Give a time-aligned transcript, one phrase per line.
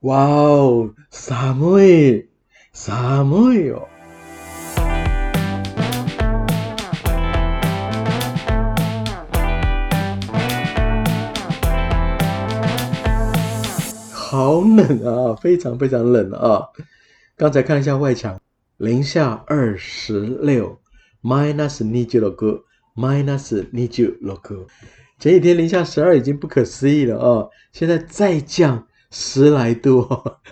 [0.00, 2.26] 哇哦，寒い、
[2.72, 3.24] 寒
[3.54, 3.88] いよ。
[14.12, 16.66] 好冷啊，非常非常冷啊！
[17.36, 18.40] 刚才看一下外墙，
[18.78, 20.80] 零下二十六，
[21.22, 22.64] minus 二十六度，
[22.96, 24.66] minus 二十六度。
[25.18, 30.07] 前几天零下十二已经不可思议了啊，现在再降 十来度，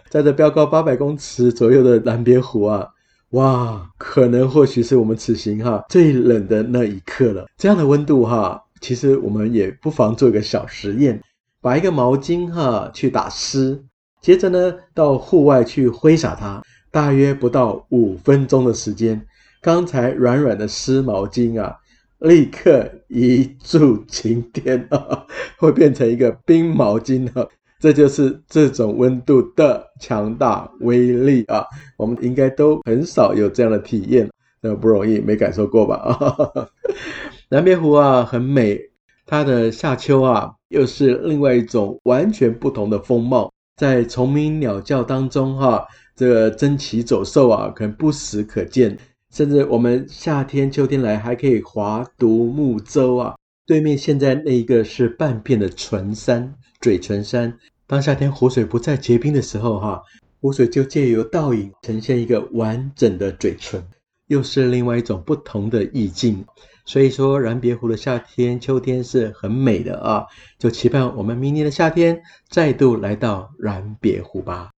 [0.09, 2.87] 在这标高八百公尺左右的南边湖啊，
[3.31, 7.45] 哇，可能或许是我们此行哈最冷的那一刻了。
[7.57, 11.21] 这样的温度哈，其实我们也不妨做一个小实验，
[11.61, 13.83] 把一个毛巾哈去打湿，
[14.21, 19.25] 接着呢到户外去挥洒它，大约不到五分钟的时间，
[19.61, 21.75] 刚才软软的湿毛巾啊。
[22.19, 25.27] 立刻一柱擎天啊，
[25.57, 27.45] 会变成一个冰毛巾啊！
[27.85, 31.63] 这就是这种温度的强大威力啊！
[31.97, 34.27] 我们应该都很少有这样的体验，
[34.59, 35.95] 那不容易，没感受过吧？
[35.97, 36.67] 啊，
[37.47, 38.81] 南边湖啊，很美，
[39.27, 48.97] 它的夏秋啊，又是另外一种完全不同的风貌，在虫鸣鸟叫当中哈，这个争奇走兽啊，可能不时可见。
[49.31, 53.35] 甚至我们夏天、秋天来还可以划独木舟啊！
[53.67, 57.55] 对面现在那一个是半片的纯山，嘴唇山。
[57.87, 60.01] 当夏天湖水不再结冰的时候，哈，
[60.41, 63.83] 湖水就借由倒影呈现一个完整的嘴唇，
[64.27, 66.45] 又是另外一种不同的意境。
[66.87, 70.25] 所以说，燃别湖的夏天、秋天是很美的啊！
[70.59, 74.71] 就期盼我们明年的夏天再度来到燃别湖吧。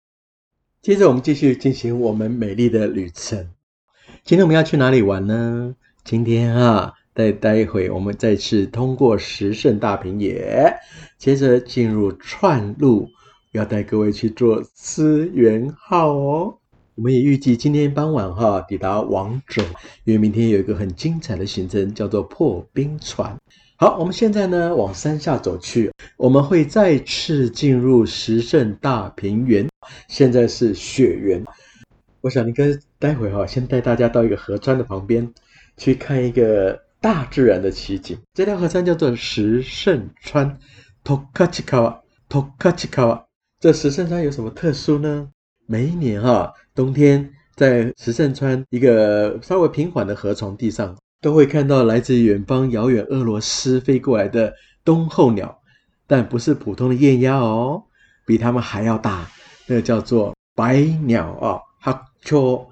[0.81, 3.49] 接着，我们继续进行我们美丽的旅程。
[4.23, 5.75] 今天我们要去哪里玩呢？
[6.03, 10.71] 今天啊，待待会我们再次通过十胜大平野，
[11.17, 13.09] 接着进入串路，
[13.53, 16.55] 要带各位去坐思源号哦。
[16.93, 19.63] 我们也预计今天傍晚哈抵达王者，
[20.03, 23.35] 因为明天有一个很精彩的行程，叫做破冰船。
[23.77, 29.67] 好，我们现在呢往山下走去，我们会再次进入十胜大平原，
[30.07, 31.43] 现在是雪原。
[32.21, 32.65] 我想，应该
[32.99, 35.27] 待会哈，先带大家到一个河川的旁边，
[35.77, 38.17] 去看一个大自然的奇景。
[38.33, 40.57] 这条河川叫做石胜川
[41.03, 43.23] （Tokachikawa），Tokachikawa。
[43.59, 45.29] 这石胜川有什么特殊呢？
[45.65, 54.53] 每一年哈，冬天在石胜川一个稍微平缓的河床地上，都会看到来自远方遥远俄罗斯飞过来的
[54.85, 55.59] 冬候鸟，
[56.05, 57.83] 但不是普通的雁鸭哦，
[58.25, 59.27] 比它们还要大，
[59.65, 61.59] 那个叫做白鸟啊。
[61.79, 62.67] 哈丘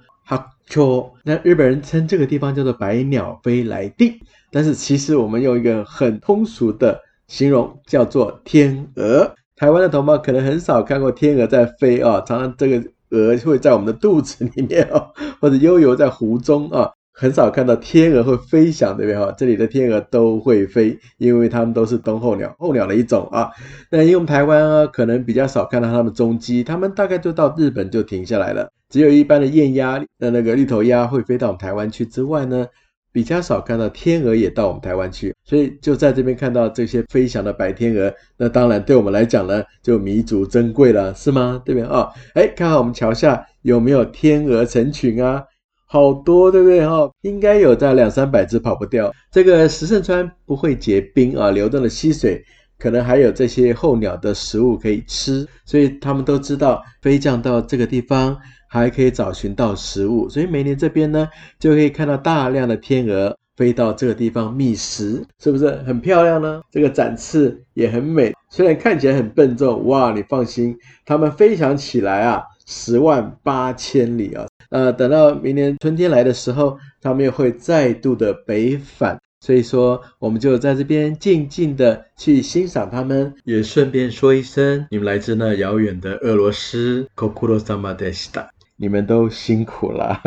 [0.68, 4.20] 哈丘，那日本人称这个地方叫做百鸟飞来地，
[4.52, 9.34] 但是其实我们用一个很通俗的形容叫做天鹅。
[9.56, 16.92] 台湾的同胞可能很少看过天鹅在飞啊，常常这个鹅会在我们的肚子里面哦， 或者悠游在湖中啊。
[17.18, 19.34] 很少看到天鹅会飞翔，对不对哈？
[19.38, 23.50] 这里的天鹅都会飞，因为它们都是冬候鸟，候鸟的一种啊。
[23.90, 28.70] 那因为台湾啊，可能比较少看到它们踪迹，它们大概就到日本就停下来了。
[28.90, 32.68] 只有一般的雁鸭，那那个绿头鸭会飞到我们台湾去之外呢，
[33.12, 35.34] 比较少看到天鹅也到我们台湾去。
[35.44, 41.62] 所以就在这边看到这些飞翔的白天鹅，那当然对我们来讲呢，就弥足珍贵了，是吗？
[41.66, 42.10] 对不对啊？
[42.34, 45.44] 哎，看看我们桥下有没有天鹅成群啊？
[45.88, 47.10] 好多，对不对哈？
[47.22, 49.14] 应该有在两三百只，跑不掉。
[49.32, 52.44] 这个石胜川不会结冰啊，流动的溪水
[52.78, 58.36] 可能还有这些候鸟的食物可以吃，所以他们都知道飞降到这个地方
[58.76, 66.62] 还可以找寻到食物，所以每年这边呢就可以看到大量的天鹅飞到这个地方觅食，是不是很漂亮呢？
[66.70, 74.46] 这个展翅也很美，虽然看起来很笨重，哇，你放心，它们飞翔起来啊，十万八千里啊。
[74.72, 90.20] 呃，等到明年春天来的时候，他们又会再度的北返，所以说我们就在这边静静的去欣赏他们，也顺便说一声，你们来自那遥远的俄罗斯，kokuro sama deshita，你们都辛苦了。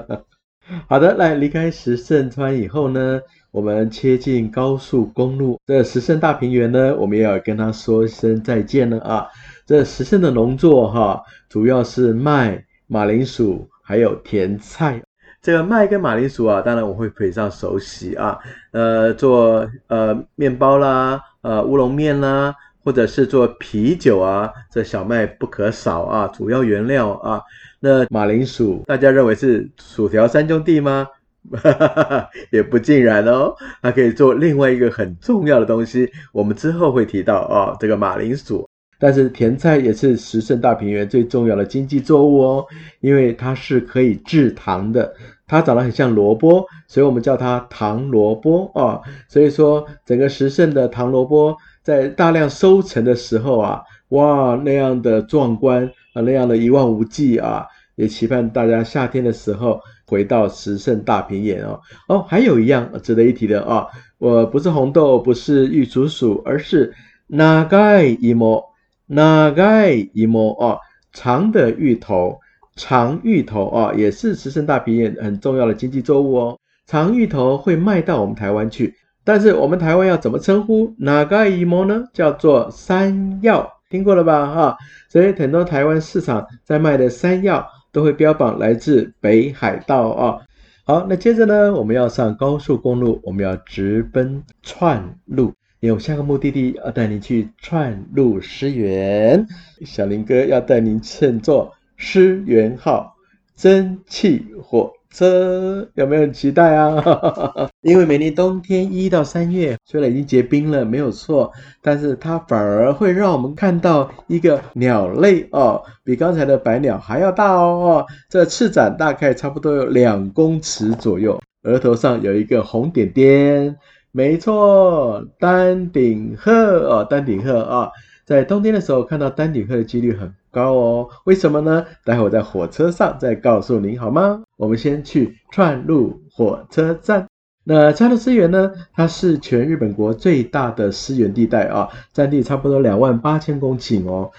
[0.88, 9.28] 好的，来离开石胜川以后呢，我们切进高速公路，这石胜大平原呢，我们要跟他说一声再见了啊。
[9.66, 13.68] 这石胜的农作哈，主要是麦、马铃薯。
[13.84, 15.02] 还有甜菜，
[15.42, 18.38] 这个麦跟马铃薯啊，当然我会非常熟悉啊。
[18.70, 22.54] 呃，做呃面包啦，呃乌龙面啦，
[22.84, 27.42] 或者是做啤酒啊，这小麦不可少啊，主要原料啊。
[27.84, 31.08] 那马铃薯，大家认为是薯条三兄弟吗？
[32.52, 33.52] 也不尽然哦，
[33.82, 38.64] 它可以做另外一个很重要的东西，我们之后会提到哦，这个马铃薯。
[39.00, 42.64] 但是甜菜也是石胜大平原最重要的经济作物哦，
[43.00, 45.12] 因为它是可以制糖的。
[45.48, 49.00] 它长得很像萝卜，所以我们叫它糖萝卜啊。
[49.26, 57.66] 所以说，整个石胜的糖萝卜在大量收成的时候啊，哇，那样的壮观啊，那样的一望无际啊，
[57.96, 61.80] 也期盼大家夏天的时候回到石胜大平原哦。
[62.08, 63.86] 哦，还有一样值得一提的啊，
[64.18, 66.94] 我不是红豆，不是玉竹鼠，而是
[67.26, 68.62] 那盖一摸。
[69.06, 70.78] 那盖一摸啊，
[71.12, 72.38] 长的芋头，
[72.76, 76.58] 长芋头啊，也是石胜大平原很重要的经济作物哦。
[76.86, 82.04] 长芋头会卖到我们台湾去，但是我们台湾要怎么称呼那盖一摸呢？
[82.14, 84.46] 叫做山药，听过了吧？
[84.46, 84.76] 哈，
[85.10, 90.38] 所以很多台湾市场在卖的山药都会标榜来自北海道啊。
[90.84, 95.52] 好，那接着呢，我们要上高速公路，我们要直奔串路。
[95.78, 99.46] 有下个目的地要带你去串路师园，
[99.84, 103.16] 小林哥要带您乘坐师园号
[103.56, 106.96] 蒸汽火车，有没有很期待啊？
[107.82, 123.76] 因为每年冬天一到三月，虽然已经结冰了，没有错，但是它反而会让我们看到一个鸟类哦，比刚才的白鸟还要大哦，这翅展大概差不多有两公尺左右，额头上有一个红点点。
[124.14, 127.90] 没错，丹顶鹤哦，丹顶鹤啊，
[128.24, 131.08] 在冬天的时候看到丹顶鹤的几率很高哦。
[131.24, 131.84] 为什么呢？
[132.04, 134.42] 待会我在火车上再告诉您好吗？
[134.56, 137.26] 我们先去串路火车站。
[137.64, 138.72] 那川路湿原呢？
[138.92, 144.30] 它是全日本国最大的湿原地带啊，占地差不多两万八千公顷哦。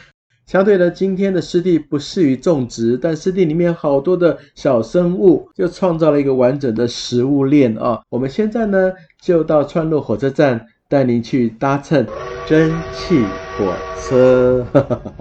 [0.46, 8.02] 相对的，今天的湿地不适于种植，但湿地里面好多的小生物，就创造了一个完整的食物链啊。
[8.10, 8.92] 我们现在呢，
[9.22, 12.06] 就到川路火车站，带您去搭乘
[12.46, 13.26] 蒸汽
[13.58, 14.64] 火车。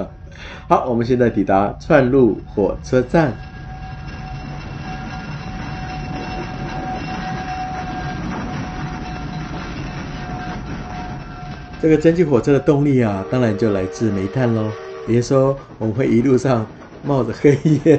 [0.69, 3.33] 好，我们现在抵达串路火车站。
[11.81, 14.71] 这个蒸汽火车的动力啊，当然就来自煤炭喽。
[15.07, 16.67] 别说我们会一路上
[17.03, 17.99] 冒着黑烟，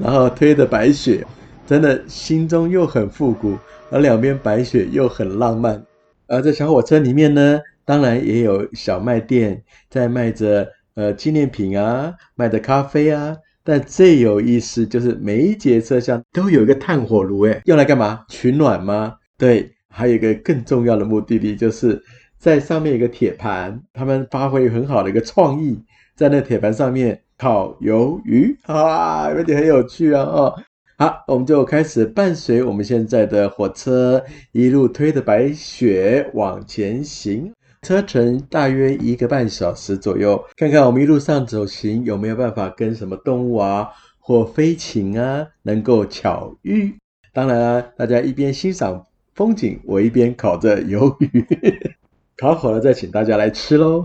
[0.00, 1.24] 然后推着白雪，
[1.64, 3.56] 真的心中又很复古，
[3.92, 5.80] 而两边白雪又很浪漫。
[6.28, 13.36] 而在小火车里面呢，当然也有小卖店在卖着呃纪念品啊，卖的咖啡啊。
[13.64, 18.24] 但最有意思就是每一节车厢都有一个炭火炉，诶用来干嘛？
[18.28, 19.16] 取暖吗？
[19.36, 22.02] 对，还有一个更重要的目的地，就是
[22.38, 25.82] 在上面有个铁盘，他们发挥很好的一个创意。
[26.16, 30.22] 在那铁盘上面烤鱿鱼啊，有点很有趣啊！
[30.22, 30.54] 哦，
[31.00, 37.52] 好，我们就开始伴随我们现在的火车一路推着白雪往前行，
[37.82, 40.44] 车程大约一个半小时左右。
[40.56, 46.92] 看看我们一路上走行有没有办法跟什么动物啊或飞禽啊能够巧遇。
[47.32, 49.06] 当然了，大家一边欣赏
[49.36, 51.46] 风景，我一边烤着鱿鱼。
[52.38, 54.04] 烤好了再请大家来吃喽。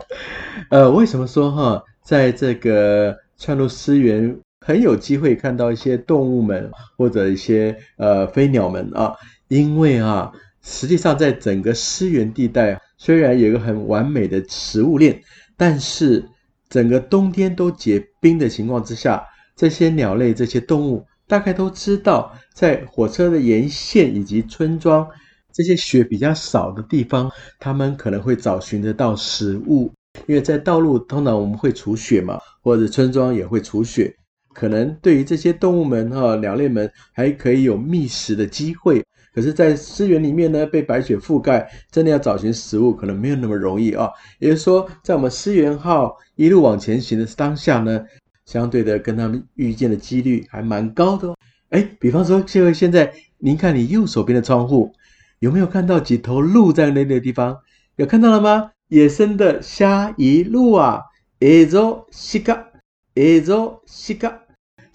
[0.72, 4.34] 呃，为什么说哈，在这个串路思源
[4.64, 9.12] 很有机会看到一些动物们或者一些呃飞鸟们啊？
[9.48, 10.32] 因为啊，
[10.62, 15.20] 实际上在整个思源地带，虽然有一个很完美的食物链，
[15.54, 16.24] 但是
[16.70, 19.22] 整个冬天都结冰的情况之下，
[19.54, 25.06] 这些鸟类、这些动物大概都知道，在火车的沿线以及村庄。
[25.52, 27.30] 这些雪比较少的地方，
[27.60, 29.92] 他们可能会找寻得到食物，
[30.26, 34.12] 因为在道路通常我们会除雪嘛，或者村庄也会除雪，
[34.54, 39.04] 可能对于这些动物们哈鸟类们还可以有觅食的机会。
[39.34, 44.08] 可是，在湿原里面呢，被白雪覆盖，真的要找寻食物可能没有那么容易啊。
[44.38, 48.00] 也就是说，在我们湿原号一路往前行的当下呢，
[48.46, 51.36] 相对的跟他们遇见的几率还蛮高的哦。
[51.70, 54.92] 哎，比方说，就现在您看你右手边的窗户。
[55.40, 57.58] 有没有看到几头鹿在那个地方？
[57.96, 58.70] 有看到了吗？
[58.88, 61.02] 野生的虾夷鹿啊，
[61.40, 62.68] 埃洲西嘎，
[63.16, 64.43] 埃洲西嘎，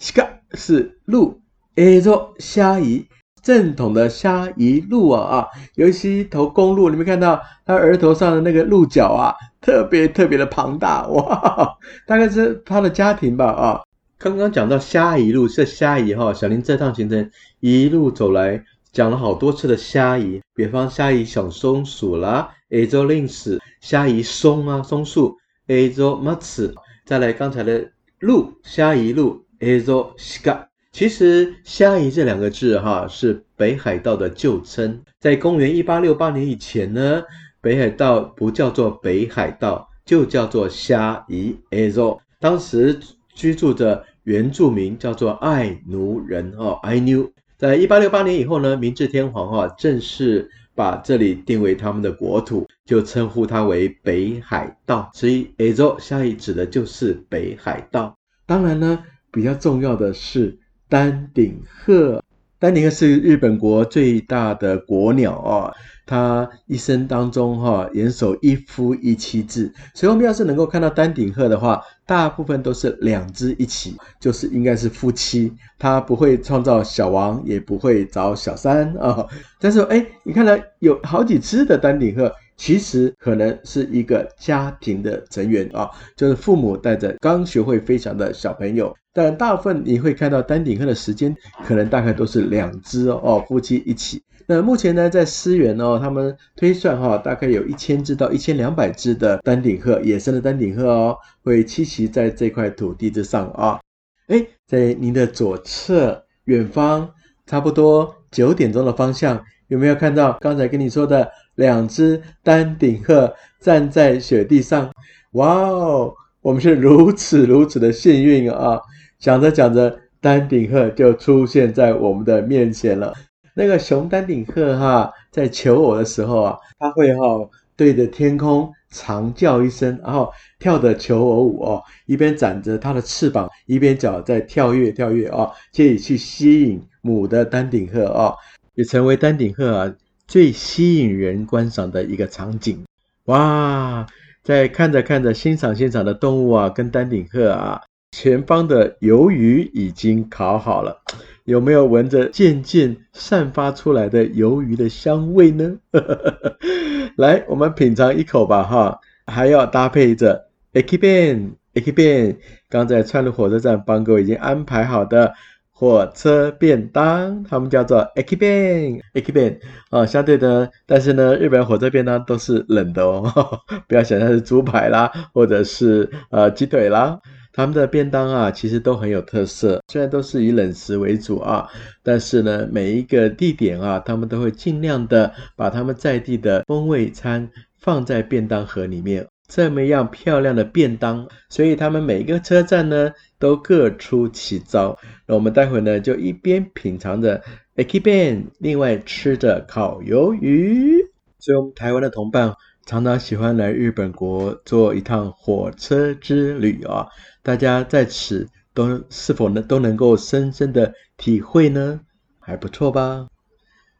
[0.00, 1.38] 西嘎是鹿，
[1.76, 3.06] 埃洲虾夷，
[3.42, 5.46] 正统的虾夷鹿啊啊！
[5.76, 11.76] 尤其一头公鹿，你们看到它额头上的那个鹿角啊，特别特别的庞大哇！
[12.08, 13.82] 大概是它的家庭吧啊！
[14.18, 17.30] 刚刚讲到虾夷鹿是虾夷哈，小林这趟行程
[17.60, 18.64] 一路走来。
[18.92, 25.36] 讲了好多次的虾夷，比方虾夷小松鼠啦，A 洲令史虾夷松啊松树
[25.68, 26.74] ，A 洲马齿，
[27.06, 30.66] 再来刚才的鹿虾夷鹿，A 洲西嘎。
[30.92, 37.22] 其实虾夷这两个字哈是北海道的旧称，在公元一八六八年以前呢，
[37.60, 42.18] 北海道不叫做北海道，就叫做虾夷 Azo。
[42.40, 42.98] 当时
[43.34, 47.30] 居住着原住民叫做爱奴人哦，爱奴。
[47.56, 55.08] 在一八六八年以后呢，明治天皇哈正式把这里定为他们的国土，就称呼它为北海道。
[55.14, 58.16] 所以 Azo 下一指的就是北海道。
[58.44, 60.58] 当然呢，比较重要的是
[60.88, 62.22] 丹顶鹤。
[62.58, 65.72] 丹顶鹤是日本国最大的国鸟啊，
[66.04, 79.26] 它一生当中哈严守一夫一妻制，所以我们要是能够看到丹顶鹤的话，大部分都是两只一起，就是应该是夫妻，它不会创造小王，也不会找小三啊。
[79.58, 82.30] 但是哎，你看到有好几只的丹顶鹤。
[82.60, 88.94] 其实可能是一个家庭的成员啊，就是父母带着刚学会飞翔的小朋友。
[89.14, 94.22] 但大部分你会看到丹顶鹤的时间，可能大概都是两只哦，夫妻一起。
[94.46, 103.80] 那目前呢，在思源哦，他们推算哈，大概有一千只到一千两百只的丹顶鹤，野生的丹顶鹤哦，会栖息在这块土地之上啊。
[104.26, 107.10] 哎，在您的左侧远方，
[107.46, 111.26] 差不多九点钟的方向，有没有看到刚才跟你说的？
[111.60, 114.90] 两只丹顶鹤站在雪地上，
[115.32, 118.80] 哇哦，我们是如此如此的幸运啊！
[119.18, 123.12] 讲着讲着，丹顶鹤就出现在我们的面前了。
[123.54, 138.32] 那个雄丹顶鹤哈，在求偶的时候啊，它会哈对着天空长叫一声，然后跳着求偶舞哦，一边展着它的翅膀，一边脚在跳跃跳跃啊，借以去吸引母的丹顶鹤啊，
[138.76, 139.92] 也成为丹顶鹤啊。
[140.30, 142.84] 最吸引人观赏的一个场景，
[143.24, 144.06] 哇！
[144.44, 147.82] 在看着看着，欣赏欣赏的动物啊，跟丹顶鹤啊，
[148.12, 151.02] 前方的鱿鱼已经烤好了，
[151.42, 155.78] 有没有闻着渐渐散发出来的鱿鱼的香味呢？
[157.18, 159.00] 来，我们品尝一口吧，哈！
[159.26, 162.36] 还要搭配着 Akiben，Akiben，
[162.68, 165.34] 刚在川路火车站帮各位已经安排好的。
[165.80, 169.56] 火车便当，他们叫做 Akiben，Akiben
[169.88, 173.32] 啊，相对的，但是呢，日本火车便当都是冷的哦，
[173.88, 177.18] 不要想象是猪排啦，或者是呃鸡腿啦，
[177.54, 181.66] 他们的便当啊，其实都很有特色，虽然都是以冷食为主啊，
[182.02, 189.26] 但是呢，每一个地点啊，他们都会尽量的把他们在地的风味餐放在便当盒里面。
[189.50, 194.96] 这么样漂亮的便当，所以他们每个车站呢都各出奇招。
[195.26, 197.42] 那我们待会呢就一边品尝着
[197.74, 201.02] Akiben，另外吃着烤鱿鱼。
[201.40, 202.54] 所以，我们台湾的同伴
[202.86, 207.08] 常常喜欢来日本国做一趟火车之旅啊。
[207.42, 212.00] 大家在此都是否能都能够深深的体会呢？
[212.38, 213.26] 还不错吧？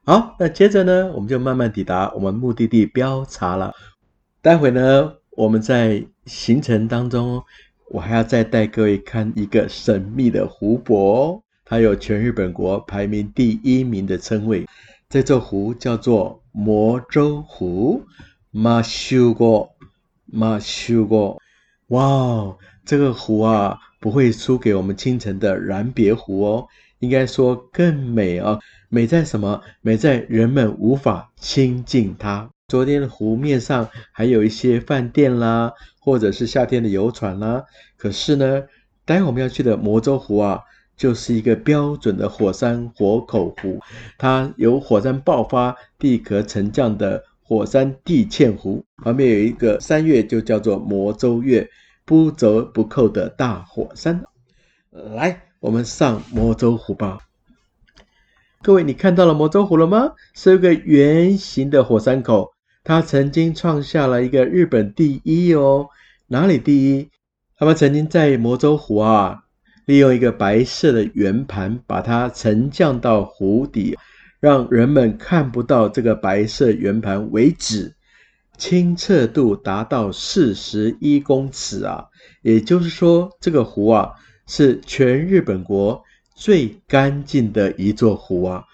[0.04, 3.74] 好，那接着呢，我们就慢慢抵达我们目的地标茶了。
[4.40, 5.14] 待会呢。
[5.40, 7.42] 我们在行程当中，
[7.88, 14.66] 我还要再带各位看一个神秘的湖泊，它有全日本国排名第一名的称谓。
[15.08, 18.02] 这座湖叫做魔州湖，
[18.50, 19.74] 马修过，
[20.26, 21.40] 马修过，
[21.86, 26.68] 哇哦，这个湖啊，不会输给我们清晨的燃别湖哦，
[26.98, 28.58] 应该说更美啊！
[28.90, 29.62] 美在什么？
[29.80, 32.50] 美在人们无法亲近它。
[32.70, 37.64] 昨天的湖面上还有一些饭店啦，或者是夏天的游船啦。
[37.96, 38.62] 可是呢，
[39.04, 40.60] 待会我们要去的魔州湖啊，
[40.96, 43.80] 就是一个标准的火山活口湖，
[44.16, 51.68] 它有火山爆发、地壳沉降的火山地堑湖，旁边有一个山岳，就叫做魔州岳，
[52.04, 54.22] 不折不扣的大火山。
[54.90, 57.18] 来，我们上魔州湖吧。
[58.62, 60.12] 各位，你看到了魔州湖了吗？
[60.34, 62.52] 是一个圆形的火山口。
[62.82, 65.88] 他曾经创下了一个日本第一哦，
[66.28, 67.08] 哪里第一？
[67.56, 69.44] 他们曾经在魔州湖啊，
[69.84, 73.98] 利用一个白色的圆盘，把它沉降到湖底，
[74.40, 77.94] 让人们看不到这个白色圆盘为止，
[78.56, 82.06] 清澈度达到四十一公尺啊！
[82.40, 84.12] 也就是说，这个湖啊，
[84.46, 86.02] 是全日本国
[86.34, 88.64] 最干净的一座湖啊。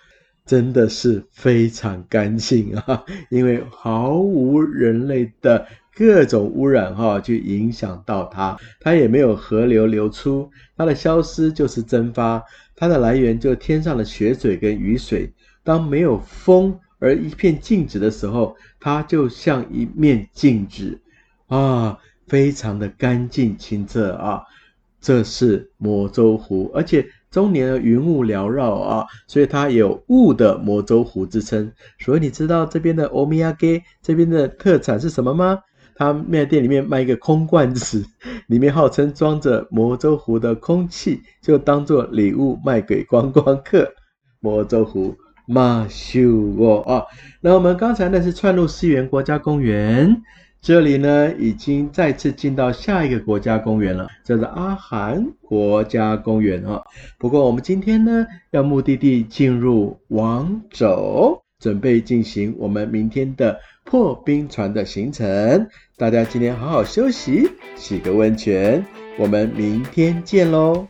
[0.46, 12.40] 真的是非常干净啊， 因为毫无人类的各种污染哈，去影响到它，它也没有河流流出，它的消失就是蒸发，
[12.76, 15.32] 它的来源就天上的雪水跟雨水。
[15.64, 21.00] 当没有风而一片静止的时候，它就像一面镜子
[21.48, 21.98] 啊，
[22.28, 24.44] 非常的干净清澈啊，
[25.00, 27.04] 这是魔州湖，而且。
[27.36, 31.70] 中年的云雾缭绕啊，所以它有雾的魔州湖之称。
[31.98, 35.58] 所以你知道这边的欧米亚给这边的特产是什么吗？
[35.94, 38.02] 他面店里面卖一个空罐子，
[38.48, 43.86] 里面号称装着魔州湖的空气，就当做礼物卖给观光客。
[44.40, 45.14] 魔州湖
[45.46, 46.22] 马修
[46.58, 47.04] 哦啊，
[47.42, 50.22] 那我们刚才呢是串入思源国家公园。
[50.66, 56.82] 这里呢，已经再次进到下一个国家公园了，叫做阿寒国家公园啊。
[57.18, 65.68] 不过我们今天呢，要目的地进入王走，准备进行我们明天的破冰船的行程。
[65.96, 68.84] 大家今天好好休息，洗个温泉，
[69.20, 70.88] 我们明天见喽。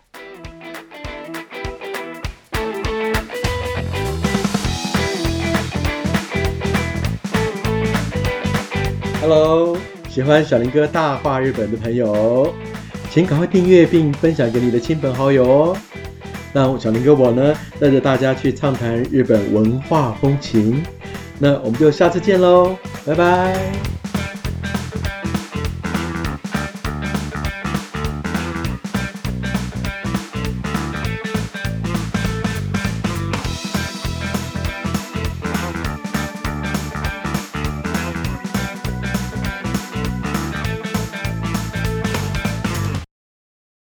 [10.16, 12.50] 喜欢小林哥大话日本的朋友，
[13.10, 15.76] 请赶快订阅并分享给你的亲朋好友哦。
[16.54, 20.82] 那小林哥我呢，带着大家去畅谈日本文化风情。
[21.38, 23.95] 那我们就下次见喽，拜拜。